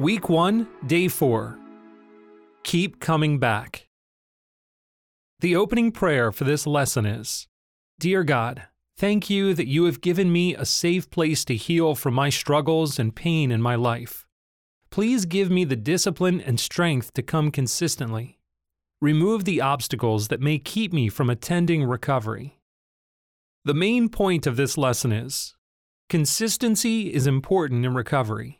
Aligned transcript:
Week 0.00 0.30
1, 0.30 0.66
Day 0.86 1.08
4. 1.08 1.58
Keep 2.62 3.00
coming 3.00 3.38
back. 3.38 3.86
The 5.40 5.54
opening 5.54 5.92
prayer 5.92 6.32
for 6.32 6.44
this 6.44 6.66
lesson 6.66 7.04
is 7.04 7.48
Dear 7.98 8.24
God, 8.24 8.62
thank 8.96 9.28
you 9.28 9.52
that 9.52 9.66
you 9.66 9.84
have 9.84 10.00
given 10.00 10.32
me 10.32 10.54
a 10.54 10.64
safe 10.64 11.10
place 11.10 11.44
to 11.44 11.54
heal 11.54 11.94
from 11.94 12.14
my 12.14 12.30
struggles 12.30 12.98
and 12.98 13.14
pain 13.14 13.50
in 13.50 13.60
my 13.60 13.74
life. 13.74 14.26
Please 14.88 15.26
give 15.26 15.50
me 15.50 15.64
the 15.64 15.76
discipline 15.76 16.40
and 16.40 16.58
strength 16.58 17.12
to 17.12 17.22
come 17.22 17.50
consistently. 17.50 18.38
Remove 19.02 19.44
the 19.44 19.60
obstacles 19.60 20.28
that 20.28 20.40
may 20.40 20.56
keep 20.58 20.94
me 20.94 21.10
from 21.10 21.28
attending 21.28 21.84
recovery. 21.84 22.58
The 23.66 23.74
main 23.74 24.08
point 24.08 24.46
of 24.46 24.56
this 24.56 24.78
lesson 24.78 25.12
is 25.12 25.56
consistency 26.08 27.12
is 27.12 27.26
important 27.26 27.84
in 27.84 27.92
recovery. 27.92 28.59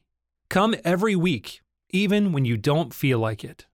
Come 0.50 0.74
every 0.84 1.14
week, 1.14 1.60
even 1.90 2.32
when 2.32 2.44
you 2.44 2.56
don't 2.56 2.92
feel 2.92 3.20
like 3.20 3.44
it. 3.44 3.66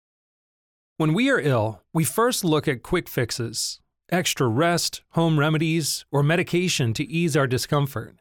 When 0.97 1.15
we 1.15 1.31
are 1.31 1.39
ill, 1.39 1.83
we 1.93 2.03
first 2.03 2.45
look 2.45 2.67
at 2.67 2.83
quick 2.83 3.09
fixes, 3.09 3.79
extra 4.11 4.49
rest, 4.49 5.03
home 5.11 5.39
remedies, 5.39 6.05
or 6.11 6.25
medication 6.25 6.93
to 6.95 7.05
ease 7.05 7.37
our 7.37 7.47
discomfort. 7.47 8.17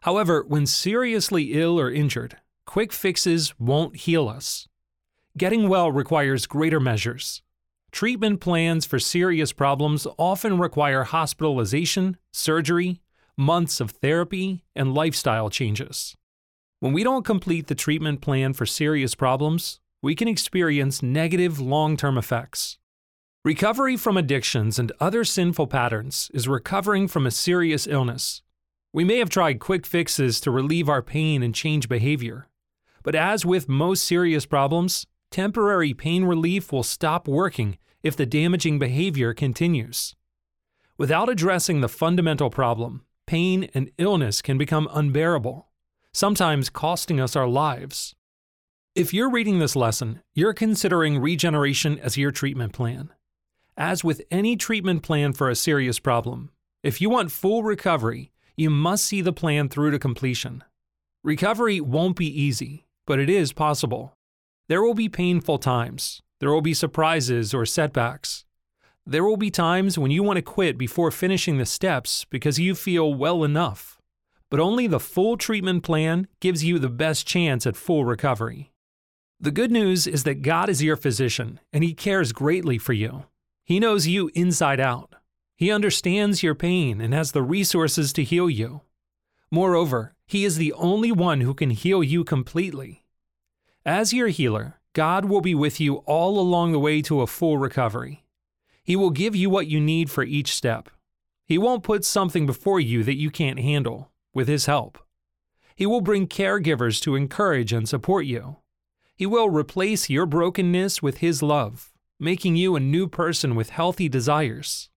However, 0.00 0.42
when 0.48 0.64
seriously 0.64 1.52
ill 1.52 1.78
or 1.78 1.90
injured, 1.90 2.38
quick 2.64 2.90
fixes 2.90 3.52
won't 3.60 3.96
heal 3.96 4.30
us. 4.30 4.66
Getting 5.36 5.68
well 5.68 5.92
requires 5.92 6.46
greater 6.46 6.80
measures. 6.80 7.42
Treatment 7.92 8.40
plans 8.40 8.86
for 8.86 8.98
serious 8.98 9.52
problems 9.52 10.06
often 10.16 10.56
require 10.56 11.04
hospitalization, 11.04 12.16
surgery, 12.32 13.02
months 13.36 13.78
of 13.78 13.90
therapy, 13.90 14.64
and 14.74 14.94
lifestyle 14.94 15.50
changes. 15.50 16.16
When 16.84 16.92
we 16.92 17.02
don't 17.02 17.24
complete 17.24 17.68
the 17.68 17.74
treatment 17.74 18.20
plan 18.20 18.52
for 18.52 18.66
serious 18.66 19.14
problems, 19.14 19.80
we 20.02 20.14
can 20.14 20.28
experience 20.28 21.02
negative 21.02 21.58
long 21.58 21.96
term 21.96 22.18
effects. 22.18 22.76
Recovery 23.42 23.96
from 23.96 24.18
addictions 24.18 24.78
and 24.78 24.92
other 25.00 25.24
sinful 25.24 25.68
patterns 25.68 26.30
is 26.34 26.46
recovering 26.46 27.08
from 27.08 27.24
a 27.24 27.30
serious 27.30 27.86
illness. 27.86 28.42
We 28.92 29.02
may 29.02 29.16
have 29.16 29.30
tried 29.30 29.60
quick 29.60 29.86
fixes 29.86 30.42
to 30.42 30.50
relieve 30.50 30.90
our 30.90 31.00
pain 31.00 31.42
and 31.42 31.54
change 31.54 31.88
behavior. 31.88 32.48
But 33.02 33.14
as 33.14 33.46
with 33.46 33.66
most 33.66 34.04
serious 34.04 34.44
problems, 34.44 35.06
temporary 35.30 35.94
pain 35.94 36.26
relief 36.26 36.70
will 36.70 36.82
stop 36.82 37.26
working 37.26 37.78
if 38.02 38.14
the 38.14 38.26
damaging 38.26 38.78
behavior 38.78 39.32
continues. 39.32 40.16
Without 40.98 41.30
addressing 41.30 41.80
the 41.80 41.88
fundamental 41.88 42.50
problem, 42.50 43.06
pain 43.26 43.70
and 43.72 43.90
illness 43.96 44.42
can 44.42 44.58
become 44.58 44.86
unbearable, 44.92 45.68
sometimes 46.14 46.70
costing 46.70 47.20
us 47.20 47.34
our 47.34 47.48
lives. 47.48 48.14
If 48.94 49.12
you're 49.12 49.28
reading 49.28 49.58
this 49.58 49.74
lesson, 49.74 50.20
you're 50.32 50.54
considering 50.54 51.18
regeneration 51.18 51.98
as 51.98 52.16
your 52.16 52.30
treatment 52.30 52.72
plan. 52.72 53.10
As 53.76 54.04
with 54.04 54.22
any 54.30 54.56
treatment 54.56 55.02
plan 55.02 55.32
for 55.32 55.50
a 55.50 55.56
serious 55.56 55.98
problem, 55.98 56.50
if 56.84 57.00
you 57.00 57.10
want 57.10 57.32
full 57.32 57.64
recovery, 57.64 58.30
you 58.56 58.70
must 58.70 59.04
see 59.04 59.20
the 59.20 59.32
plan 59.32 59.68
through 59.68 59.90
to 59.90 59.98
completion. 59.98 60.62
Recovery 61.24 61.80
won't 61.80 62.16
be 62.16 62.40
easy, 62.40 62.86
but 63.04 63.18
it 63.18 63.28
is 63.28 63.52
possible. 63.52 64.16
There 64.68 64.82
will 64.82 64.94
be 64.94 65.08
painful 65.08 65.58
times, 65.58 66.22
there 66.38 66.52
will 66.52 66.62
be 66.62 66.74
surprises 66.74 67.52
or 67.52 67.66
setbacks. 67.66 68.44
There 69.04 69.24
will 69.24 69.36
be 69.36 69.50
times 69.50 69.98
when 69.98 70.12
you 70.12 70.22
want 70.22 70.36
to 70.36 70.42
quit 70.42 70.78
before 70.78 71.10
finishing 71.10 71.58
the 71.58 71.66
steps 71.66 72.24
because 72.30 72.60
you 72.60 72.76
feel 72.76 73.12
well 73.12 73.42
enough. 73.42 73.98
But 74.54 74.60
only 74.60 74.86
the 74.86 75.00
full 75.00 75.36
treatment 75.36 75.82
plan 75.82 76.28
gives 76.38 76.62
you 76.62 76.78
the 76.78 76.88
best 76.88 77.26
chance 77.26 77.66
at 77.66 77.74
full 77.74 78.04
recovery. 78.04 78.70
The 79.40 79.50
good 79.50 79.72
news 79.72 80.06
is 80.06 80.22
that 80.22 80.42
God 80.42 80.68
is 80.68 80.80
your 80.80 80.94
physician, 80.94 81.58
and 81.72 81.82
He 81.82 81.92
cares 81.92 82.30
greatly 82.30 82.78
for 82.78 82.92
you. 82.92 83.24
He 83.64 83.80
knows 83.80 84.06
you 84.06 84.30
inside 84.32 84.78
out. 84.78 85.16
He 85.56 85.72
understands 85.72 86.44
your 86.44 86.54
pain 86.54 87.00
and 87.00 87.12
has 87.12 87.32
the 87.32 87.42
resources 87.42 88.12
to 88.12 88.22
heal 88.22 88.48
you. 88.48 88.82
Moreover, 89.50 90.14
He 90.28 90.44
is 90.44 90.56
the 90.56 90.72
only 90.74 91.10
one 91.10 91.40
who 91.40 91.52
can 91.52 91.70
heal 91.70 92.04
you 92.04 92.22
completely. 92.22 93.04
As 93.84 94.12
your 94.12 94.28
healer, 94.28 94.78
God 94.92 95.24
will 95.24 95.40
be 95.40 95.56
with 95.56 95.80
you 95.80 95.96
all 96.06 96.38
along 96.38 96.70
the 96.70 96.78
way 96.78 97.02
to 97.02 97.22
a 97.22 97.26
full 97.26 97.58
recovery. 97.58 98.22
He 98.84 98.94
will 98.94 99.10
give 99.10 99.34
you 99.34 99.50
what 99.50 99.66
you 99.66 99.80
need 99.80 100.12
for 100.12 100.22
each 100.22 100.54
step. 100.54 100.90
He 101.44 101.58
won't 101.58 101.82
put 101.82 102.04
something 102.04 102.46
before 102.46 102.78
you 102.78 103.02
that 103.02 103.18
you 103.18 103.32
can't 103.32 103.58
handle, 103.58 104.12
with 104.34 104.48
His 104.48 104.66
help. 104.66 104.98
He 105.76 105.86
will 105.86 106.00
bring 106.00 106.28
caregivers 106.28 107.00
to 107.02 107.16
encourage 107.16 107.72
and 107.72 107.88
support 107.88 108.26
you. 108.26 108.56
He 109.16 109.26
will 109.26 109.48
replace 109.48 110.10
your 110.10 110.26
brokenness 110.26 111.02
with 111.02 111.18
His 111.18 111.42
love, 111.42 111.92
making 112.18 112.56
you 112.56 112.76
a 112.76 112.80
new 112.80 113.08
person 113.08 113.54
with 113.54 113.70
healthy 113.70 114.08
desires. 114.08 114.90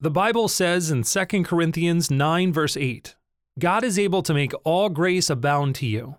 The 0.00 0.10
Bible 0.10 0.48
says 0.48 0.90
in 0.90 1.04
2 1.04 1.44
Corinthians 1.44 2.10
9, 2.10 2.52
verse 2.52 2.76
8, 2.76 3.14
God 3.58 3.84
is 3.84 3.98
able 3.98 4.22
to 4.22 4.34
make 4.34 4.52
all 4.64 4.88
grace 4.88 5.30
abound 5.30 5.74
to 5.76 5.86
you, 5.86 6.16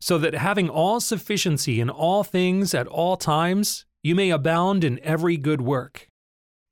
so 0.00 0.16
that 0.18 0.34
having 0.34 0.70
all 0.70 1.00
sufficiency 1.00 1.80
in 1.80 1.90
all 1.90 2.24
things 2.24 2.72
at 2.74 2.86
all 2.86 3.16
times, 3.16 3.84
you 4.02 4.14
may 4.14 4.30
abound 4.30 4.84
in 4.84 5.00
every 5.02 5.36
good 5.36 5.60
work. 5.60 6.08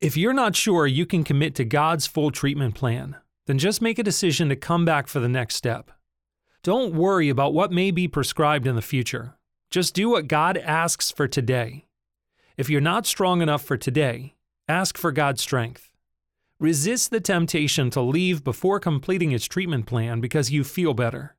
If 0.01 0.17
you're 0.17 0.33
not 0.33 0.55
sure 0.55 0.87
you 0.87 1.05
can 1.05 1.25
commit 1.25 1.55
to 1.57 1.65
God's 1.65 2.07
full 2.07 2.31
treatment 2.31 2.75
plan, 2.75 3.17
then 3.47 3.59
just 3.59 3.83
make 3.83 3.99
a 3.99 4.03
decision 4.03 4.49
to 4.49 4.57
come 4.57 4.85
back 4.85 5.07
for 5.07 5.21
the 5.21 5.29
next 5.29 5.55
step. 5.55 5.91
Don't 6.63 6.95
worry 6.95 7.29
about 7.29 7.53
what 7.53 7.73
may 7.73 7.91
be 7.91 8.09
prescribed 8.09 8.67
in 8.67 8.75
the 8.75 8.83
future. 8.83 9.35
Just 9.71 9.95
do 9.95 10.09
what 10.09 10.29
God 10.29 10.57
asks 10.57 11.11
for 11.11 11.29
today. 11.29 11.87
If 12.57 12.71
you're 12.71 12.81
not 12.81 13.07
strong 13.07 13.43
enough 13.43 13.63
for 13.63 13.77
today, 13.77 14.35
ask 14.69 14.97
for 14.97 15.13
God's 15.13 15.43
strength. 15.43 15.91
Resist 16.61 17.11
the 17.11 17.21
temptation 17.21 17.91
to 17.91 18.01
leave 18.01 18.45
before 18.45 18.79
completing 18.79 19.33
its 19.33 19.47
treatment 19.47 19.87
plan 19.87 20.21
because 20.21 20.51
you 20.51 20.65
feel 20.65 20.95
better. 20.95 21.37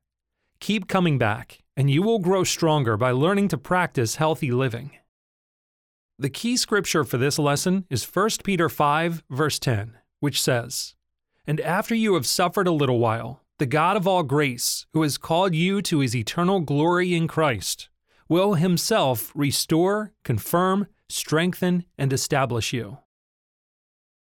Keep 0.60 0.88
coming 0.88 1.18
back, 1.18 1.60
and 1.76 1.90
you 1.90 2.02
will 2.02 2.18
grow 2.18 2.44
stronger 2.44 2.96
by 2.96 3.10
learning 3.10 3.48
to 3.48 3.58
practice 3.58 4.16
healthy 4.16 4.50
living. 4.50 4.92
The 6.18 6.30
key 6.30 6.56
scripture 6.56 7.04
for 7.04 7.18
this 7.18 7.38
lesson 7.38 7.86
is 7.90 8.04
1 8.04 8.28
Peter 8.44 8.68
5, 8.68 9.24
verse 9.30 9.58
10, 9.58 9.98
which 10.20 10.40
says, 10.40 10.95
And 11.46 11.60
after 11.60 11.94
you 11.94 12.14
have 12.14 12.26
suffered 12.26 12.66
a 12.66 12.72
little 12.72 12.98
while, 12.98 13.42
the 13.58 13.66
God 13.66 13.96
of 13.96 14.06
all 14.06 14.22
grace, 14.22 14.86
who 14.92 15.02
has 15.02 15.16
called 15.16 15.54
you 15.54 15.80
to 15.82 16.00
his 16.00 16.14
eternal 16.14 16.60
glory 16.60 17.14
in 17.14 17.28
Christ, 17.28 17.88
will 18.28 18.54
himself 18.54 19.32
restore, 19.34 20.12
confirm, 20.24 20.88
strengthen, 21.08 21.84
and 21.96 22.12
establish 22.12 22.72
you. 22.72 22.98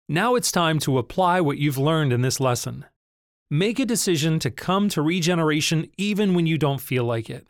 Now 0.08 0.36
it's 0.36 0.52
time 0.52 0.78
to 0.80 0.98
apply 0.98 1.40
what 1.40 1.58
you've 1.58 1.78
learned 1.78 2.12
in 2.12 2.22
this 2.22 2.40
lesson. 2.40 2.86
Make 3.50 3.80
a 3.80 3.84
decision 3.84 4.38
to 4.40 4.50
come 4.50 4.88
to 4.90 5.02
regeneration 5.02 5.88
even 5.96 6.34
when 6.34 6.46
you 6.46 6.56
don't 6.56 6.80
feel 6.80 7.04
like 7.04 7.28
it. 7.28 7.48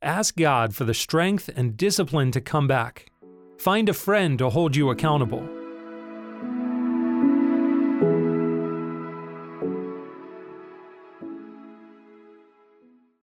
Ask 0.00 0.36
God 0.36 0.74
for 0.74 0.84
the 0.84 0.94
strength 0.94 1.50
and 1.54 1.76
discipline 1.76 2.30
to 2.32 2.40
come 2.40 2.68
back. 2.68 3.10
Find 3.58 3.88
a 3.88 3.92
friend 3.92 4.38
to 4.38 4.50
hold 4.50 4.76
you 4.76 4.90
accountable 4.90 5.48